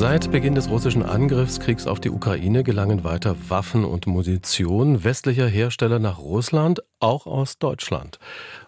[0.00, 5.98] Seit Beginn des russischen Angriffskriegs auf die Ukraine gelangen weiter Waffen und Munition westlicher Hersteller
[5.98, 8.18] nach Russland, auch aus Deutschland.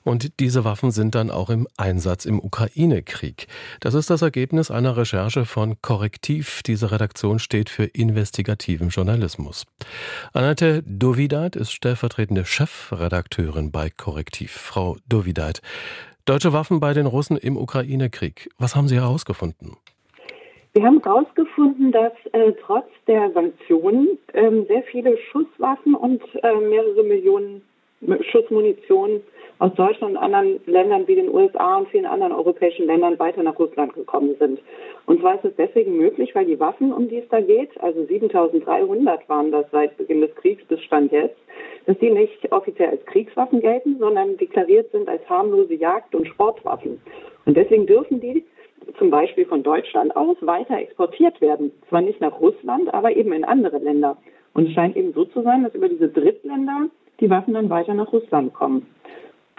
[0.02, 3.46] Und diese Waffen sind dann auch im Einsatz im Ukraine-Krieg.
[3.80, 6.62] Das ist das Ergebnis einer Recherche von Korrektiv.
[6.66, 9.64] Diese Redaktion steht für investigativen Journalismus.
[10.34, 14.52] Annette Dovidat ist stellvertretende Chefredakteurin bei Korrektiv.
[14.52, 15.62] Frau Dovidat,
[16.26, 18.50] deutsche Waffen bei den Russen im Ukraine-Krieg.
[18.58, 19.78] Was haben Sie herausgefunden?
[20.74, 27.02] Wir haben herausgefunden, dass äh, trotz der Sanktionen ähm, sehr viele Schusswaffen und äh, mehrere
[27.02, 27.60] Millionen
[28.30, 29.20] Schussmunition
[29.58, 33.58] aus Deutschland und anderen Ländern wie den USA und vielen anderen europäischen Ländern weiter nach
[33.58, 34.60] Russland gekommen sind.
[35.04, 38.06] Und zwar ist es deswegen möglich, weil die Waffen, um die es da geht, also
[38.06, 41.36] 7300 waren das seit Beginn des Kriegs bis Stand jetzt,
[41.84, 46.98] dass die nicht offiziell als Kriegswaffen gelten, sondern deklariert sind als harmlose Jagd- und Sportwaffen.
[47.44, 48.44] Und deswegen dürfen die
[48.98, 51.72] zum Beispiel von Deutschland aus weiter exportiert werden.
[51.88, 54.16] Zwar nicht nach Russland, aber eben in andere Länder.
[54.54, 56.88] Und es scheint eben so zu sein, dass über diese Drittländer
[57.20, 58.86] die Waffen dann weiter nach Russland kommen.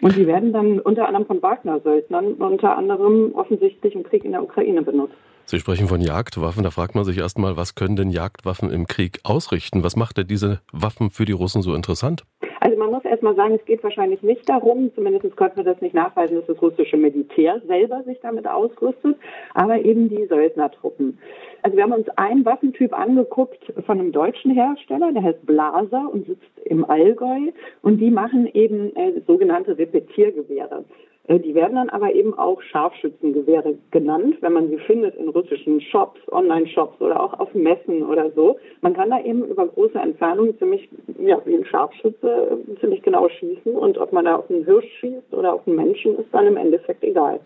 [0.01, 4.43] Und die werden dann unter anderem von Wagner-Söldnern, unter anderem offensichtlich im Krieg in der
[4.43, 5.15] Ukraine benutzt.
[5.45, 6.63] Sie sprechen von Jagdwaffen.
[6.63, 9.83] Da fragt man sich erstmal, was können denn Jagdwaffen im Krieg ausrichten?
[9.83, 12.23] Was macht denn diese Waffen für die Russen so interessant?
[12.63, 15.93] Also man muss erstmal sagen, es geht wahrscheinlich nicht darum, zumindest konnten wir das nicht
[15.93, 19.17] nachweisen, dass das russische Militär selber sich damit ausrüstet,
[19.53, 21.19] aber eben die Söldnertruppen.
[21.61, 26.25] Also wir haben uns einen Waffentyp angeguckt von einem deutschen Hersteller, der heißt Blaser und
[26.25, 30.85] sitzt im Allgäu und die machen eben äh, sogenannte Repetiergewehre.
[31.27, 35.79] Äh, die werden dann aber eben auch Scharfschützengewehre genannt, wenn man sie findet in russischen
[35.81, 38.57] Shops, Online-Shops oder auch auf Messen oder so.
[38.81, 43.29] Man kann da eben über große Entfernungen ziemlich, ja, wie ein Scharfschütze äh, ziemlich genau
[43.29, 46.47] schießen und ob man da auf einen Hirsch schießt oder auf einen Menschen, ist dann
[46.47, 47.39] im Endeffekt egal.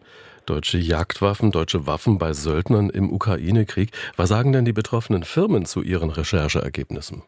[0.48, 3.89] Deutsche Jagdwaffen, deutsche Waffen bei Söldnern im Ukraine-Krieg.
[4.16, 7.23] Was sagen denn die betroffenen Firmen zu ihren Rechercheergebnissen?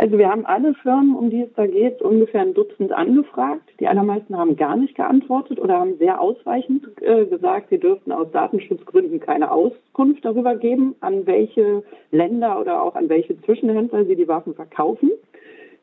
[0.00, 3.68] Also wir haben alle Firmen, um die es da geht, ungefähr ein Dutzend angefragt.
[3.80, 8.32] Die allermeisten haben gar nicht geantwortet oder haben sehr ausweichend äh, gesagt, sie dürften aus
[8.32, 14.26] Datenschutzgründen keine Auskunft darüber geben, an welche Länder oder auch an welche Zwischenhändler sie die
[14.26, 15.10] Waffen verkaufen.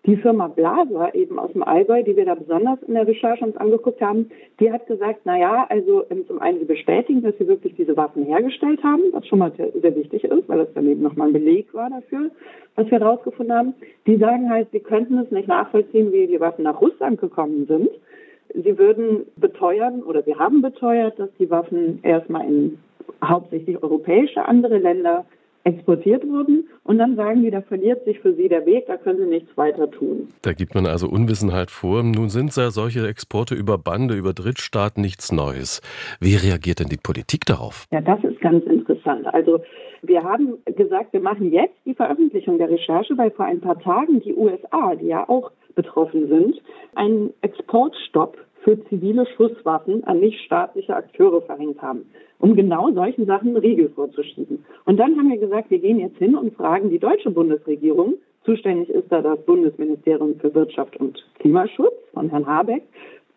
[0.08, 3.58] Die Firma Blaser eben aus dem Allgäu, die wir da besonders in der Recherche uns
[3.58, 7.46] angeguckt haben, die hat gesagt, na ja, also ähm, zum einen sie bestätigen, dass sie
[7.46, 11.02] wirklich diese Waffen hergestellt haben, was schon mal sehr, wichtig ist, weil das dann eben
[11.02, 12.32] nochmal ein Beleg war dafür,
[12.76, 13.74] was wir herausgefunden haben.
[14.06, 17.90] Die sagen halt, sie könnten es nicht nachvollziehen, wie die Waffen nach Russland gekommen sind.
[18.54, 22.80] Sie würden beteuern oder sie haben beteuert, dass die Waffen erstmal in
[23.22, 25.26] hauptsächlich europäische andere Länder
[25.68, 26.68] exportiert wurden.
[26.84, 29.56] Und dann sagen die, da verliert sich für sie der Weg, da können sie nichts
[29.58, 30.30] weiter tun.
[30.42, 32.02] Da gibt man also Unwissenheit vor.
[32.02, 35.82] Nun sind ja solche Exporte über Bande, über Drittstaaten nichts Neues.
[36.22, 37.86] Wie reagiert denn die Politik darauf?
[37.92, 39.28] Ja, das ist ganz interessant.
[39.28, 39.60] Also
[40.02, 44.22] wir haben gesagt, wir machen jetzt die Veröffentlichung der Recherche, weil vor ein paar Tagen
[44.22, 46.62] die USA, die ja auch betroffen sind,
[46.96, 52.02] einen Exportstopp für zivile Schusswaffen an nichtstaatliche Akteure verhängt haben,
[52.40, 54.66] um genau solchen Sachen Riegel vorzuschieben.
[54.84, 58.90] Und dann haben wir gesagt, wir gehen jetzt hin und fragen die deutsche Bundesregierung, zuständig
[58.90, 62.84] ist da das Bundesministerium für Wirtschaft und Klimaschutz von Herrn Habeck,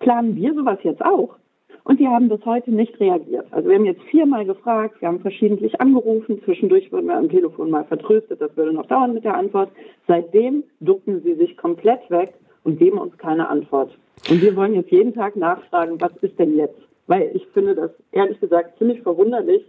[0.00, 1.36] planen wir sowas jetzt auch?
[1.84, 3.46] Und die haben bis heute nicht reagiert.
[3.52, 7.70] Also wir haben jetzt viermal gefragt, wir haben verschiedentlich angerufen, zwischendurch wurden wir am Telefon
[7.70, 9.70] mal vertröstet, das würde noch dauern mit der Antwort.
[10.08, 12.34] Seitdem ducken sie sich komplett weg
[12.64, 13.96] und geben uns keine Antwort.
[14.28, 16.76] Und wir wollen jetzt jeden Tag nachfragen, was ist denn jetzt?
[17.06, 19.62] Weil ich finde das ehrlich gesagt ziemlich verwunderlich,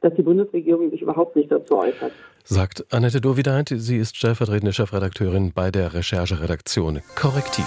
[0.00, 2.12] dass die Bundesregierung sich überhaupt nicht dazu äußert.
[2.44, 7.66] Sagt Annette Dovideit, sie ist stellvertretende Chefredakteurin bei der Rechercheredaktion Korrektiv.